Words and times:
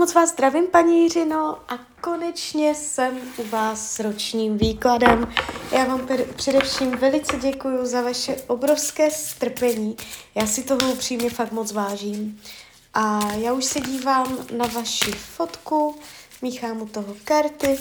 moc 0.00 0.14
vás 0.14 0.30
zdravím, 0.30 0.66
paní 0.66 1.02
Jiřino, 1.02 1.58
a 1.68 1.78
konečně 2.00 2.74
jsem 2.74 3.20
u 3.36 3.48
vás 3.48 3.92
s 3.92 4.00
ročním 4.00 4.58
výkladem. 4.58 5.34
Já 5.72 5.84
vám 5.84 6.08
především 6.36 6.90
velice 6.90 7.36
děkuji 7.36 7.86
za 7.86 8.02
vaše 8.02 8.36
obrovské 8.46 9.10
strpení. 9.10 9.96
Já 10.34 10.46
si 10.46 10.62
toho 10.62 10.92
upřímně 10.92 11.30
fakt 11.30 11.52
moc 11.52 11.72
vážím. 11.72 12.40
A 12.94 13.32
já 13.34 13.52
už 13.52 13.64
se 13.64 13.80
dívám 13.80 14.38
na 14.56 14.66
vaši 14.66 15.12
fotku, 15.12 15.96
míchám 16.42 16.82
u 16.82 16.86
toho 16.86 17.16
karty 17.24 17.78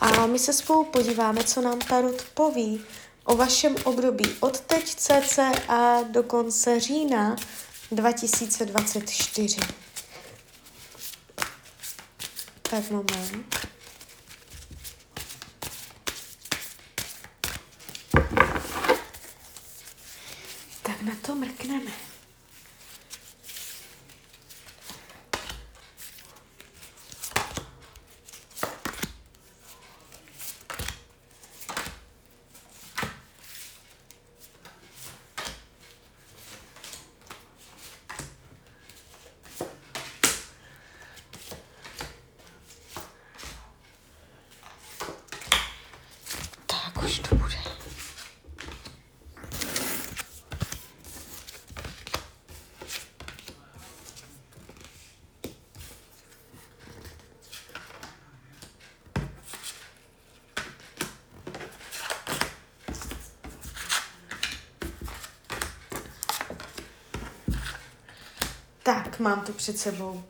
a 0.00 0.26
my 0.26 0.38
se 0.38 0.52
spolu 0.52 0.84
podíváme, 0.84 1.44
co 1.44 1.60
nám 1.60 1.78
Tarot 1.78 2.22
poví 2.34 2.80
o 3.24 3.36
vašem 3.36 3.76
období 3.84 4.24
od 4.40 4.60
teď 4.60 4.94
cca 4.94 5.52
do 6.10 6.22
konce 6.22 6.80
října 6.80 7.36
2024. 7.90 9.87
Tak 12.70 12.90
moment. 12.90 13.68
Tak 20.82 21.02
na 21.02 21.12
to 21.22 21.34
mrkneme. 21.34 22.07
Tak, 68.88 69.20
mám 69.20 69.40
to 69.40 69.52
před 69.52 69.78
sebou. 69.78 70.22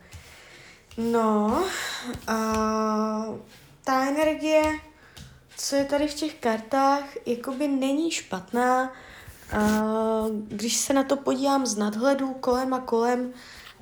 No, 0.96 1.64
uh, 2.28 3.38
ta 3.84 4.06
energie 4.08 4.80
co 5.56 5.76
je 5.76 5.84
tady 5.84 6.08
v 6.08 6.14
těch 6.14 6.34
kartách, 6.34 7.04
jakoby 7.26 7.68
není 7.68 8.10
špatná. 8.10 8.92
Když 10.48 10.76
se 10.76 10.92
na 10.92 11.02
to 11.02 11.16
podívám 11.16 11.66
z 11.66 11.76
nadhledu 11.76 12.34
kolem 12.34 12.74
a 12.74 12.80
kolem, 12.80 13.32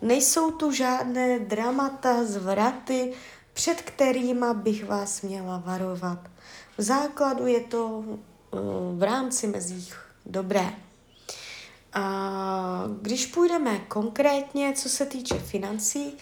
nejsou 0.03 0.51
tu 0.51 0.73
žádné 0.73 1.39
dramata, 1.39 2.25
zvraty, 2.25 3.13
před 3.53 3.81
kterými 3.81 4.47
bych 4.55 4.87
vás 4.87 5.23
měla 5.23 5.63
varovat. 5.67 6.19
V 6.79 6.83
základu 6.83 7.47
je 7.47 7.61
to 7.61 7.87
uh, 7.89 8.09
v 8.99 9.03
rámci 9.03 9.47
mezích 9.47 9.97
dobré. 10.27 10.86
A 11.99 12.85
když 13.03 13.27
půjdeme 13.27 13.79
konkrétně, 13.79 14.73
co 14.77 14.89
se 14.89 15.07
týče 15.07 15.39
financí, 15.39 16.17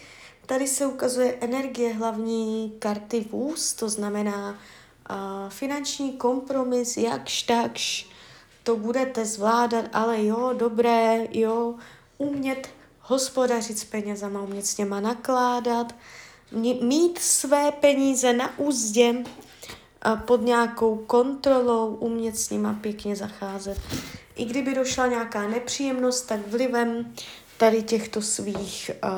tady 0.45 0.67
se 0.67 0.85
ukazuje 0.85 1.37
energie 1.41 1.93
hlavní 1.93 2.73
karty 2.79 3.25
vůz, 3.31 3.73
to 3.73 3.89
znamená 3.89 4.59
a 5.05 5.49
finanční 5.49 6.13
kompromis, 6.13 6.97
jakž 6.97 7.43
takž, 7.43 8.09
to 8.63 8.75
budete 8.75 9.25
zvládat, 9.25 9.85
ale 9.93 10.25
jo, 10.25 10.53
dobré, 10.57 11.27
jo, 11.31 11.75
umět 12.17 12.69
hospodařit 12.99 13.79
s 13.79 13.85
penězama, 13.85 14.41
umět 14.41 14.65
s 14.65 14.77
něma 14.77 14.99
nakládat, 14.99 15.95
mít 16.81 17.19
své 17.19 17.71
peníze 17.71 18.33
na 18.33 18.59
úzdě 18.59 19.23
pod 20.25 20.41
nějakou 20.41 20.97
kontrolou, 20.97 21.95
umět 21.95 22.37
s 22.37 22.49
nima 22.49 22.73
pěkně 22.81 23.15
zacházet. 23.15 23.77
I 24.35 24.45
kdyby 24.45 24.75
došla 24.75 25.07
nějaká 25.07 25.47
nepříjemnost, 25.47 26.27
tak 26.27 26.47
vlivem 26.47 27.13
tady 27.57 27.83
těchto 27.83 28.21
svých 28.21 28.91
uh, 29.03 29.09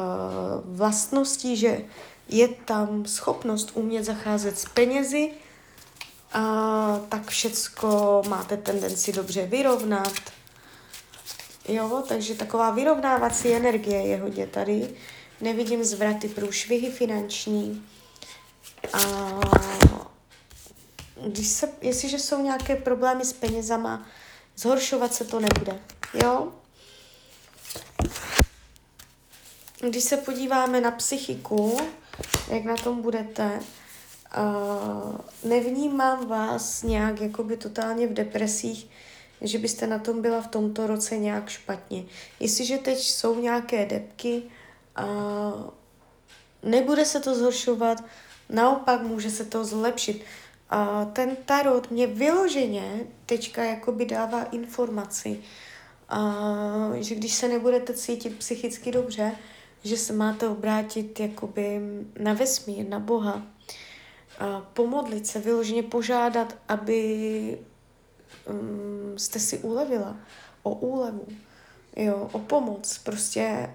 vlastností, 0.77 1.57
že 1.57 1.81
je 2.29 2.47
tam 2.47 3.05
schopnost 3.05 3.71
umět 3.73 4.03
zacházet 4.03 4.59
s 4.59 4.65
penězi, 4.65 5.31
a 6.33 6.99
tak 7.09 7.27
všecko 7.27 8.21
máte 8.27 8.57
tendenci 8.57 9.11
dobře 9.11 9.45
vyrovnat. 9.45 10.13
Jo, 11.67 12.03
takže 12.07 12.35
taková 12.35 12.71
vyrovnávací 12.71 13.53
energie 13.53 14.07
je 14.07 14.21
hodně 14.21 14.47
tady. 14.47 14.95
Nevidím 15.41 15.83
zvraty, 15.83 16.29
průšvihy 16.29 16.91
finanční. 16.91 17.85
A 18.93 18.99
když 21.27 21.47
se, 21.47 21.69
jestliže 21.81 22.19
jsou 22.19 22.41
nějaké 22.41 22.75
problémy 22.75 23.25
s 23.25 23.33
penězama, 23.33 24.05
zhoršovat 24.57 25.13
se 25.13 25.25
to 25.25 25.39
nebude. 25.39 25.79
Jo? 26.23 26.53
Když 29.89 30.03
se 30.03 30.17
podíváme 30.17 30.81
na 30.81 30.91
psychiku, 30.91 31.77
jak 32.49 32.63
na 32.63 32.75
tom 32.75 33.01
budete, 33.01 33.59
Uh, 34.37 35.15
nevnímám 35.43 36.27
vás 36.27 36.83
nějak 36.83 37.21
jakoby 37.21 37.57
totálně 37.57 38.07
v 38.07 38.13
depresích, 38.13 38.87
že 39.41 39.57
byste 39.57 39.87
na 39.87 39.99
tom 39.99 40.21
byla 40.21 40.41
v 40.41 40.47
tomto 40.47 40.87
roce 40.87 41.17
nějak 41.17 41.49
špatně. 41.49 42.03
Jestliže 42.39 42.77
teď 42.77 42.99
jsou 42.99 43.41
nějaké 43.41 43.85
depky, 43.85 44.43
uh, 44.99 45.69
nebude 46.63 47.05
se 47.05 47.19
to 47.19 47.35
zhoršovat, 47.35 48.03
naopak 48.49 49.01
může 49.01 49.31
se 49.31 49.45
to 49.45 49.65
zlepšit. 49.65 50.23
A 50.69 51.05
ten 51.05 51.35
tarot 51.45 51.91
mě 51.91 52.07
vyloženě 52.07 52.99
teďka 53.25 53.63
jakoby 53.63 54.05
dává 54.05 54.43
informaci, 54.43 55.39
uh, 56.13 56.95
že 56.95 57.15
když 57.15 57.33
se 57.33 57.47
nebudete 57.47 57.93
cítit 57.93 58.37
psychicky 58.37 58.91
dobře, 58.91 59.31
že 59.83 59.97
se 59.97 60.13
máte 60.13 60.47
obrátit 60.47 61.19
jakoby 61.19 61.81
na 62.19 62.33
vesmír, 62.33 62.89
na 62.89 62.99
Boha, 62.99 63.43
pomodlit 64.73 65.27
se, 65.27 65.39
vyloženě 65.39 65.83
požádat, 65.83 66.57
aby 66.67 67.59
um, 68.49 69.17
jste 69.17 69.39
si 69.39 69.57
ulevila 69.57 70.17
o 70.63 70.69
úlevu, 70.69 71.27
jo, 71.95 72.29
o 72.31 72.39
pomoc, 72.39 72.97
prostě 72.97 73.73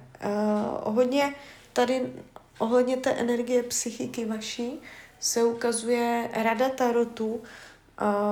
uh, 0.85 0.95
hodně 0.95 1.35
tady 1.73 2.13
ohledně 2.59 2.97
té 2.97 3.11
energie 3.11 3.63
psychiky 3.63 4.25
vaší 4.25 4.81
se 5.23 5.45
ukazuje 5.45 6.31
rada 6.33 6.69
tarotu, 6.69 7.27
uh, 7.35 7.41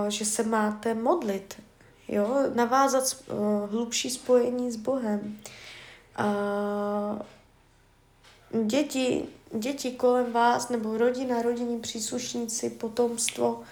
že 0.08 0.24
se 0.24 0.42
máte 0.42 0.94
modlit, 0.94 1.62
jo, 2.08 2.36
navázat 2.54 3.04
uh, 3.04 3.70
hlubší 3.70 4.10
spojení 4.10 4.70
s 4.72 4.76
Bohem. 4.76 5.38
Uh, 6.20 7.18
děti 8.66 9.28
děti 9.52 9.90
kolem 9.90 10.32
vás, 10.32 10.68
nebo 10.68 10.98
rodina, 10.98 11.42
rodinní 11.42 11.80
příslušníci, 11.80 12.70
potomstvo. 12.70 13.62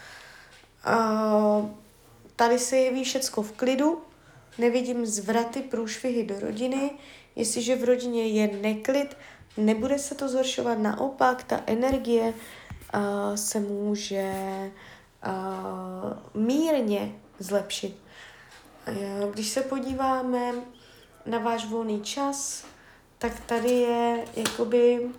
Tady 2.37 2.59
se 2.59 2.77
jeví 2.77 3.05
všecko 3.05 3.43
v 3.43 3.53
klidu, 3.53 4.03
nevidím 4.59 5.07
zvraty, 5.07 5.63
průšvihy 5.63 6.25
do 6.25 6.41
rodiny. 6.41 6.91
Jestliže 7.37 7.77
v 7.77 7.85
rodině 7.85 8.27
je 8.27 8.59
neklid, 8.63 9.17
nebude 9.57 9.99
se 9.99 10.15
to 10.15 10.29
zhoršovat, 10.29 10.79
naopak 10.79 11.43
ta 11.43 11.61
energie 11.67 12.35
uh, 12.95 13.35
se 13.35 13.61
může 13.61 14.33
uh, 15.27 16.43
mírně 16.43 17.13
zlepšit. 17.39 17.97
Když 19.33 19.49
se 19.49 19.61
podíváme 19.61 20.53
na 21.27 21.39
váš 21.39 21.67
volný 21.67 22.01
čas, 22.01 22.65
tak 23.19 23.41
tady 23.41 23.71
je 23.71 24.25
jakoby 24.37 25.11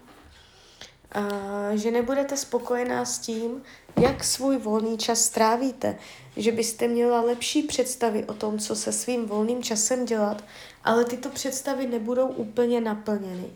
že 1.74 1.92
nebudete 1.92 2.38
spokojená 2.38 3.06
s 3.06 3.19
tím, 3.19 3.63
jak 4.01 4.24
svůj 4.24 4.57
volný 4.57 4.98
čas 4.98 5.22
strávíte, 5.22 5.95
že 6.38 6.51
byste 6.51 6.88
měla 6.88 7.22
lepší 7.22 7.63
představy 7.63 8.25
o 8.25 8.33
tom, 8.33 8.60
co 8.60 8.75
se 8.75 8.92
svým 8.92 9.25
volným 9.25 9.63
časem 9.63 10.06
dělat, 10.06 10.44
ale 10.83 11.06
tyto 11.06 11.30
představy 11.30 11.88
nebudou 11.88 12.27
úplně 12.27 12.81
naplněny, 12.81 13.50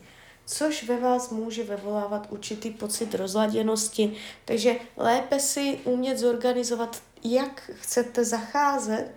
což 0.45 0.83
ve 0.83 0.97
vás 0.97 1.29
může 1.29 1.63
vyvolávat 1.63 2.27
určitý 2.29 2.69
pocit 2.69 3.15
rozladěnosti, 3.15 4.13
takže 4.45 4.75
lépe 4.97 5.39
si 5.39 5.79
umět 5.83 6.17
zorganizovat, 6.17 7.01
jak 7.23 7.71
chcete 7.73 8.25
zacházet 8.25 9.11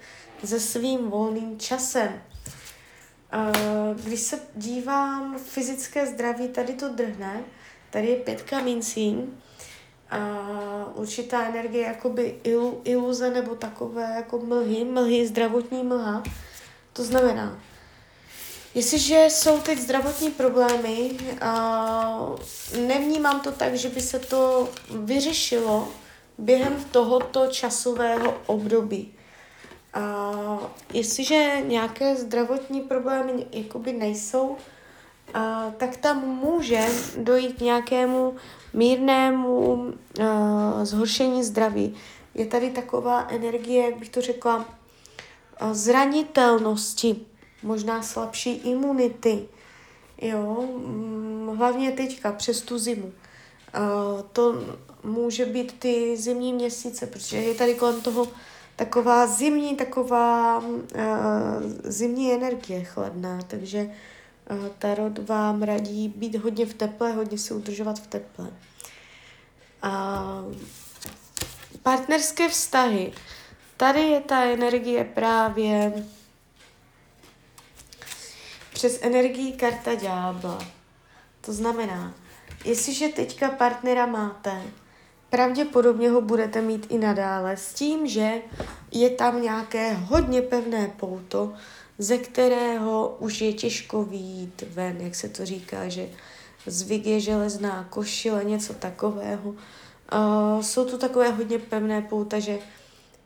se 0.45 0.61
svým 0.61 1.11
volným 1.11 1.59
časem. 1.59 2.23
Když 4.05 4.21
se 4.21 4.39
dívám 4.55 5.39
fyzické 5.39 6.07
zdraví, 6.07 6.49
tady 6.49 6.73
to 6.73 6.89
drhne, 6.89 7.45
tady 7.91 8.07
je 8.07 8.17
pětka 8.17 8.61
mincí, 8.61 9.19
a 10.11 10.19
určitá 10.95 11.49
energie 11.49 11.85
jakoby 11.85 12.41
ilu, 12.45 12.81
iluze 12.85 13.31
nebo 13.31 13.55
takové 13.55 14.13
jako 14.17 14.39
mlhy, 14.39 14.85
mlhy, 14.85 15.27
zdravotní 15.27 15.83
mlha. 15.83 16.23
To 16.93 17.05
znamená, 17.05 17.61
jestliže 18.77 19.27
jsou 19.29 19.61
teď 19.61 19.79
zdravotní 19.79 20.31
problémy, 20.31 21.11
a 21.41 22.37
nevnímám 22.87 23.41
to 23.41 23.53
tak, 23.53 23.75
že 23.75 23.89
by 23.89 24.01
se 24.01 24.19
to 24.19 24.69
vyřešilo 24.91 25.89
během 26.39 26.85
tohoto 26.91 27.47
časového 27.47 28.35
období. 28.47 29.15
A 29.95 30.33
jestliže 30.93 31.63
nějaké 31.67 32.17
zdravotní 32.17 32.81
problémy 32.81 33.47
jakoby 33.53 33.93
nejsou, 33.93 34.57
a, 35.35 35.73
tak 35.77 35.97
tam 35.97 36.29
může 36.29 36.87
dojít 37.17 37.61
nějakému 37.61 38.37
mírnému 38.73 39.73
uh, 39.75 39.95
zhoršení 40.83 41.45
zdraví. 41.45 41.95
Je 42.35 42.47
tady 42.47 42.71
taková 42.71 43.27
energie, 43.31 43.85
jak 43.85 43.97
bych 43.99 44.09
to 44.09 44.21
řekla, 44.21 44.65
zranitelnosti, 45.73 47.27
možná 47.67 48.03
slabší 48.03 48.51
imunity, 48.51 49.49
jo, 50.23 50.69
mm, 50.87 51.57
hlavně 51.57 51.91
teďka 51.91 52.33
přes 52.33 52.63
tu 52.63 52.79
zimu. 52.79 53.13
To 54.33 54.55
může 55.05 55.47
být 55.47 55.79
ty 55.79 56.17
zimní 56.17 56.53
měsíce, 56.53 57.07
protože 57.07 57.37
je 57.37 57.55
tady 57.55 57.75
kolem 57.75 58.01
toho 58.01 58.29
taková 58.77 59.27
zimní, 59.27 59.77
taková 59.77 60.59
uh, 60.59 60.75
zimní 61.85 62.33
energie 62.33 62.85
chladná, 62.85 63.39
takže 63.47 63.91
uh, 64.51 64.69
Tarot 64.79 65.29
vám 65.29 65.63
radí 65.63 66.09
být 66.09 66.35
hodně 66.35 66.67
v 66.67 66.75
teple, 66.75 67.13
hodně 67.13 67.39
se 67.39 67.55
udržovat 67.55 67.99
v 67.99 68.07
teple. 68.07 68.51
A 69.83 70.25
partnerské 71.83 72.49
vztahy. 72.49 73.13
Tady 73.77 74.01
je 74.01 74.21
ta 74.21 74.43
energie 74.43 75.05
právě 75.05 75.93
přes 78.77 78.99
energii 79.03 79.53
karta 79.53 79.95
ďábla. 79.95 80.59
To 81.41 81.53
znamená, 81.53 82.15
jestliže 82.65 83.09
teďka 83.09 83.51
partnera 83.51 84.07
máte, 84.07 84.63
pravděpodobně 85.31 86.11
ho 86.11 86.21
budete 86.21 86.63
mít 86.63 86.87
i 86.91 86.99
nadále 86.99 87.57
s 87.57 87.75
tím, 87.75 88.07
že 88.07 88.33
je 88.93 89.11
tam 89.11 89.43
nějaké 89.43 89.93
hodně 89.93 90.43
pevné 90.43 90.93
pouto, 90.97 91.53
ze 91.99 92.19
kterého 92.19 93.17
už 93.19 93.41
je 93.41 93.53
těžko 93.53 94.05
výjít 94.05 94.65
ven, 94.71 94.97
jak 95.01 95.15
se 95.15 95.29
to 95.29 95.47
říká, 95.47 95.89
že 95.89 96.09
zvyk 96.67 97.07
je 97.07 97.21
železná 97.21 97.87
košile, 97.91 98.45
něco 98.45 98.75
takového. 98.75 99.51
Uh, 99.51 100.61
jsou 100.61 100.85
tu 100.85 100.99
takové 100.99 101.31
hodně 101.31 101.59
pevné 101.59 102.03
pouta, 102.03 102.39
že 102.39 102.59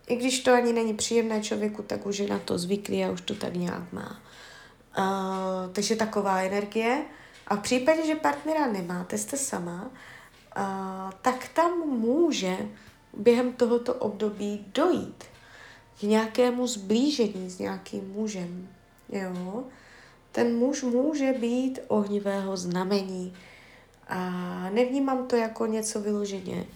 i 0.06 0.17
když 0.17 0.41
to 0.41 0.52
ani 0.52 0.73
není 0.73 0.94
příjemné 0.94 1.43
člověku, 1.43 1.82
tak 1.82 2.06
už 2.06 2.19
je 2.19 2.29
na 2.29 2.38
to 2.38 2.58
zvyklý 2.58 3.05
a 3.05 3.11
už 3.11 3.20
to 3.20 3.35
tak 3.35 3.55
nějak 3.55 3.93
má. 3.93 4.20
Uh, 4.98 5.72
takže 5.72 5.96
taková 5.96 6.40
energie. 6.40 7.04
A 7.46 7.56
v 7.56 7.60
případě, 7.60 8.06
že 8.06 8.14
partnera 8.14 8.66
nemáte, 8.66 9.19
jste 9.19 9.37
sama, 9.37 9.82
uh, 9.84 11.10
tak 11.22 11.48
tam 11.48 11.78
může 11.78 12.56
během 13.16 13.52
tohoto 13.52 13.94
období 13.94 14.66
dojít 14.75 15.25
k 16.00 16.02
nějakému 16.02 16.66
zblížení 16.66 17.50
s 17.50 17.58
nějakým 17.58 18.12
mužem. 18.12 18.69
Jo? 19.08 19.64
Ten 20.32 20.56
muž 20.56 20.82
může 20.82 21.32
být 21.32 21.78
ohnivého 21.88 22.56
znamení. 22.56 23.34
A 24.08 24.20
nevnímám 24.70 25.26
to 25.26 25.37
jako 25.37 25.66
něco 25.66 26.00
vyloženě 26.00 26.66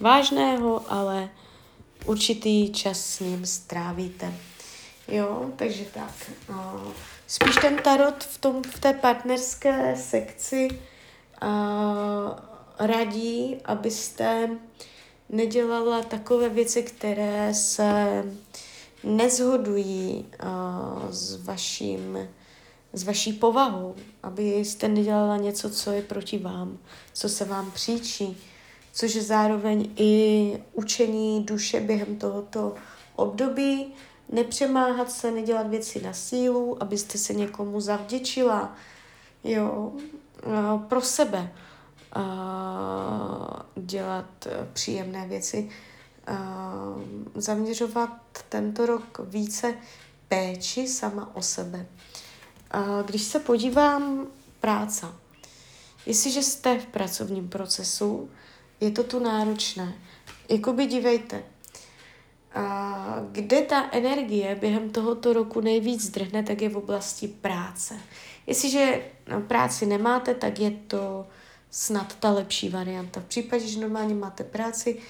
vážného, 0.00 0.92
ale 0.92 1.28
určitý 2.06 2.72
čas 2.72 3.00
s 3.00 3.20
ním 3.20 3.46
strávíte. 3.46 4.34
Jo, 5.08 5.50
takže 5.56 5.84
tak. 5.84 6.30
Spíš 7.26 7.56
ten 7.56 7.76
tarot 7.76 8.24
v, 8.24 8.38
tom, 8.38 8.62
v 8.62 8.80
té 8.80 8.92
partnerské 8.92 9.96
sekci 9.96 10.68
a, 11.40 11.50
radí, 12.78 13.56
abyste 13.64 14.50
nedělala 15.28 16.02
takové 16.02 16.48
věci, 16.48 16.82
které 16.82 17.54
se 17.54 18.24
nezhodují 19.04 20.26
a, 20.40 21.08
s 21.10 21.44
vaším 21.44 22.18
s 22.94 23.02
vaší 23.02 23.32
povahou, 23.32 23.94
abyste 24.22 24.88
nedělala 24.88 25.36
něco, 25.36 25.70
co 25.70 25.92
je 25.92 26.02
proti 26.02 26.38
vám, 26.38 26.78
co 27.12 27.28
se 27.28 27.44
vám 27.44 27.70
příčí, 27.70 28.36
což 28.92 29.14
je 29.14 29.22
zároveň 29.22 29.90
i 29.96 30.62
učení 30.72 31.44
duše 31.44 31.80
během 31.80 32.16
tohoto 32.16 32.74
období, 33.16 33.94
nepřemáhat 34.32 35.10
se, 35.10 35.30
nedělat 35.30 35.66
věci 35.66 36.02
na 36.02 36.12
sílu, 36.12 36.82
abyste 36.82 37.18
se 37.18 37.34
někomu 37.34 37.80
zavděčila, 37.80 38.76
jo, 39.44 39.92
pro 40.88 41.00
sebe 41.00 41.52
dělat 43.76 44.48
příjemné 44.72 45.28
věci, 45.28 45.70
zaměřovat 47.34 48.10
tento 48.48 48.86
rok 48.86 49.20
více 49.24 49.74
péči 50.28 50.88
sama 50.88 51.36
o 51.36 51.42
sebe. 51.42 51.86
Když 53.06 53.22
se 53.22 53.38
podívám 53.38 54.26
práce, 54.60 55.06
jestliže 56.06 56.42
jste 56.42 56.78
v 56.78 56.86
pracovním 56.86 57.48
procesu, 57.48 58.30
je 58.80 58.90
to 58.90 59.04
tu 59.04 59.18
náročné. 59.18 59.94
Jakoby 60.48 60.86
dívejte, 60.86 61.42
kde 63.32 63.62
ta 63.62 63.88
energie 63.92 64.54
během 64.54 64.90
tohoto 64.90 65.32
roku 65.32 65.60
nejvíc 65.60 66.02
zdrhne, 66.02 66.42
tak 66.42 66.62
je 66.62 66.68
v 66.68 66.76
oblasti 66.76 67.28
práce. 67.28 67.94
Jestliže 68.46 69.02
no, 69.30 69.40
práci 69.40 69.86
nemáte, 69.86 70.34
tak 70.34 70.58
je 70.58 70.70
to 70.70 71.26
snad 71.70 72.14
ta 72.20 72.30
lepší 72.30 72.68
varianta. 72.68 73.20
V 73.20 73.24
případě, 73.24 73.66
že 73.66 73.80
normálně 73.80 74.14
máte 74.14 74.44
práci, 74.44 75.00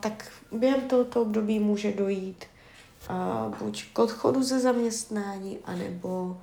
tak 0.00 0.32
během 0.52 0.80
tohoto 0.80 1.22
období 1.22 1.58
může 1.58 1.92
dojít 1.92 2.44
buď 3.58 3.84
k 3.92 3.98
odchodu 3.98 4.42
ze 4.42 4.60
zaměstnání, 4.60 5.58
anebo 5.64 6.40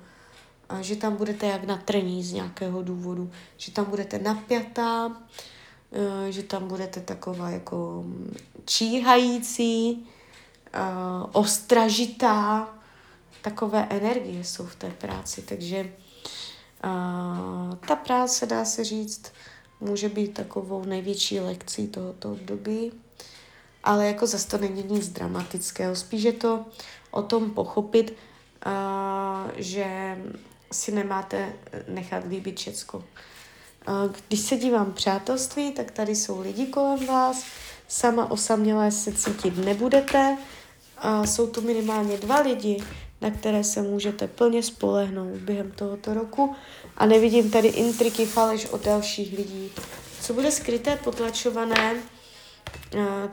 že 0.80 0.96
tam 0.96 1.16
budete 1.16 1.46
jak 1.46 1.64
na 1.64 1.76
trní 1.76 2.24
z 2.24 2.32
nějakého 2.32 2.82
důvodu, 2.82 3.30
že 3.56 3.72
tam 3.72 3.84
budete 3.84 4.18
napjatá, 4.18 5.16
že 6.30 6.42
tam 6.42 6.68
budete 6.68 7.00
taková 7.00 7.50
jako 7.50 8.04
číhající, 8.64 9.92
uh, 10.74 11.30
ostražitá, 11.32 12.68
takové 13.42 13.86
energie 13.90 14.44
jsou 14.44 14.66
v 14.66 14.76
té 14.76 14.90
práci, 14.90 15.42
takže 15.42 15.92
uh, 16.84 17.74
ta 17.74 17.96
práce, 17.96 18.46
dá 18.46 18.64
se 18.64 18.84
říct, 18.84 19.32
může 19.80 20.08
být 20.08 20.34
takovou 20.34 20.84
největší 20.84 21.40
lekcí 21.40 21.88
tohoto 21.88 22.32
období, 22.32 22.92
ale 23.84 24.06
jako 24.06 24.26
zase 24.26 24.48
to 24.48 24.58
není 24.58 24.82
nic 24.82 25.08
dramatického. 25.08 25.96
Spíš 25.96 26.22
je 26.22 26.32
to 26.32 26.64
o 27.10 27.22
tom 27.22 27.50
pochopit, 27.50 28.16
že 29.56 30.18
si 30.72 30.92
nemáte 30.92 31.52
nechat 31.88 32.24
líbit 32.28 32.58
všecko. 32.58 33.04
Když 34.28 34.40
se 34.40 34.56
dívám 34.56 34.92
přátelství, 34.92 35.72
tak 35.72 35.90
tady 35.90 36.16
jsou 36.16 36.40
lidi 36.40 36.66
kolem 36.66 37.06
vás, 37.06 37.44
sama 37.88 38.30
osamělé 38.30 38.90
se 38.90 39.12
cítit 39.12 39.56
nebudete, 39.56 40.36
a 40.98 41.26
jsou 41.26 41.46
tu 41.46 41.60
minimálně 41.60 42.16
dva 42.16 42.40
lidi, 42.40 42.84
na 43.20 43.30
které 43.30 43.64
se 43.64 43.82
můžete 43.82 44.28
plně 44.28 44.62
spolehnout 44.62 45.36
během 45.36 45.72
tohoto 45.72 46.14
roku 46.14 46.56
a 46.96 47.06
nevidím 47.06 47.50
tady 47.50 47.68
intriky, 47.68 48.26
faleš 48.26 48.66
od 48.66 48.84
dalších 48.84 49.38
lidí. 49.38 49.70
Co 50.20 50.34
bude 50.34 50.50
skryté, 50.50 50.96
potlačované, 50.96 51.96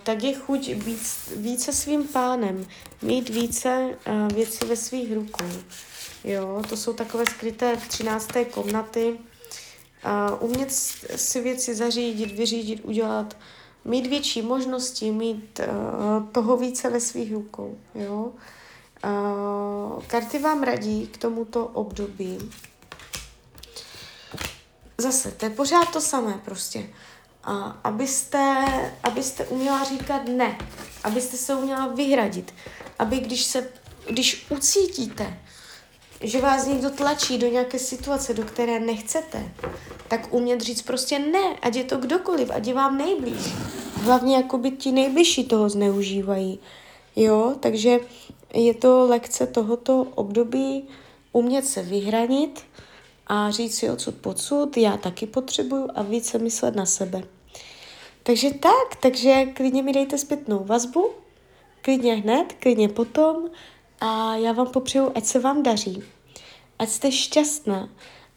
tak 0.03 0.23
je 0.23 0.35
chuť 0.35 0.73
být 0.73 1.01
více 1.35 1.73
svým 1.73 2.07
pánem, 2.07 2.65
mít 3.01 3.29
více 3.29 3.89
věcí 4.33 4.65
ve 4.65 4.75
svých 4.75 5.13
rukou. 5.13 5.45
Jo, 6.23 6.61
to 6.69 6.77
jsou 6.77 6.93
takové 6.93 7.25
skryté 7.25 7.75
v 7.75 7.87
13. 7.87 8.29
komnaty. 8.51 9.17
Umět 10.39 10.71
si 11.15 11.41
věci 11.41 11.75
zařídit, 11.75 12.31
vyřídit, 12.31 12.85
udělat, 12.85 13.37
mít 13.85 14.07
větší 14.07 14.41
možnosti, 14.41 15.11
mít 15.11 15.59
uh, 15.59 16.29
toho 16.29 16.57
více 16.57 16.89
ve 16.89 16.99
svých 16.99 17.33
rukou. 17.33 17.77
Jo? 17.95 18.31
Uh, 19.05 20.03
karty 20.03 20.39
vám 20.39 20.63
radí 20.63 21.07
k 21.07 21.17
tomuto 21.17 21.65
období. 21.65 22.51
Zase, 24.97 25.31
to 25.31 25.45
je 25.45 25.51
pořád 25.51 25.93
to 25.93 26.01
samé 26.01 26.41
prostě. 26.45 26.79
Uh, 27.47 27.71
abyste, 27.83 28.65
abyste 29.03 29.45
uměla 29.45 29.83
říkat 29.83 30.21
ne, 30.27 30.57
abyste 31.03 31.37
se 31.37 31.55
uměla 31.55 31.87
vyhradit, 31.87 32.53
aby 32.99 33.19
když 33.19 33.43
se, 33.43 33.69
když 34.09 34.45
ucítíte 34.49 35.39
že 36.21 36.41
vás 36.41 36.67
někdo 36.67 36.89
tlačí 36.89 37.37
do 37.37 37.47
nějaké 37.47 37.79
situace, 37.79 38.33
do 38.33 38.43
které 38.43 38.79
nechcete, 38.79 39.51
tak 40.07 40.33
umět 40.33 40.61
říct 40.61 40.81
prostě 40.81 41.19
ne, 41.19 41.55
ať 41.61 41.75
je 41.75 41.83
to 41.83 41.97
kdokoliv, 41.97 42.51
ať 42.51 42.67
je 42.67 42.73
vám 42.73 42.97
nejblíž. 42.97 43.53
Hlavně 43.95 44.35
jakoby 44.35 44.71
ti 44.71 44.91
nejbližší 44.91 45.43
toho 45.43 45.69
zneužívají. 45.69 46.59
Jo, 47.15 47.55
takže 47.59 47.99
je 48.53 48.73
to 48.73 49.05
lekce 49.05 49.47
tohoto 49.47 50.07
období 50.15 50.87
umět 51.31 51.65
se 51.65 51.81
vyhranit 51.81 52.63
a 53.27 53.51
říct 53.51 53.75
si 53.75 53.89
odsud 53.89 54.15
podsud, 54.15 54.77
já 54.77 54.97
taky 54.97 55.25
potřebuju 55.25 55.89
a 55.95 56.01
více 56.01 56.37
myslet 56.37 56.75
na 56.75 56.85
sebe. 56.85 57.23
Takže 58.23 58.53
tak, 58.53 58.95
takže 58.99 59.45
klidně 59.45 59.83
mi 59.83 59.93
dejte 59.93 60.17
zpětnou 60.17 60.63
vazbu, 60.63 61.09
klidně 61.81 62.15
hned, 62.15 62.53
klidně 62.59 62.89
potom 62.89 63.49
a 63.99 64.35
já 64.35 64.51
vám 64.51 64.67
popřeju, 64.67 65.11
ať 65.15 65.25
se 65.25 65.39
vám 65.39 65.63
daří, 65.63 66.03
ať 66.79 66.89
jste 66.89 67.11
šťastná. 67.11 67.89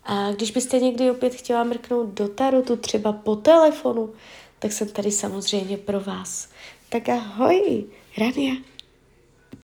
A 0.05 0.33
když 0.33 0.50
byste 0.50 0.79
někdy 0.79 1.11
opět 1.11 1.35
chtěla 1.35 1.64
mrknout 1.64 2.09
do 2.09 2.29
tarotu, 2.29 2.76
třeba 2.76 3.12
po 3.12 3.37
telefonu, 3.37 4.12
tak 4.59 4.73
jsem 4.73 4.88
tady 4.88 5.11
samozřejmě 5.11 5.76
pro 5.76 6.00
vás. 6.00 6.49
Tak 6.88 7.09
ahoj, 7.09 7.85
Rania. 8.19 8.55